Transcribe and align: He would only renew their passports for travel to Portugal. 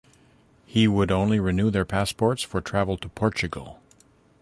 He 0.65 0.87
would 0.87 1.11
only 1.11 1.39
renew 1.39 1.69
their 1.69 1.85
passports 1.85 2.41
for 2.41 2.59
travel 2.59 2.97
to 2.97 3.09
Portugal. 3.09 3.79